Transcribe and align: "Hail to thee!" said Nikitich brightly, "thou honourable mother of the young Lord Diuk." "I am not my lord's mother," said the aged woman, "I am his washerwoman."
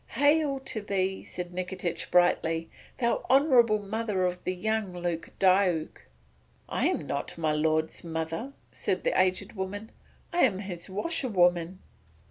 "Hail 0.17 0.57
to 0.57 0.81
thee!" 0.81 1.23
said 1.23 1.53
Nikitich 1.53 2.09
brightly, 2.09 2.71
"thou 2.97 3.23
honourable 3.29 3.77
mother 3.77 4.25
of 4.25 4.43
the 4.45 4.55
young 4.55 4.93
Lord 4.93 5.31
Diuk." 5.37 6.07
"I 6.67 6.87
am 6.87 7.05
not 7.05 7.37
my 7.37 7.51
lord's 7.51 8.03
mother," 8.03 8.53
said 8.71 9.03
the 9.03 9.21
aged 9.21 9.53
woman, 9.53 9.91
"I 10.33 10.39
am 10.39 10.57
his 10.57 10.89
washerwoman." 10.89 11.83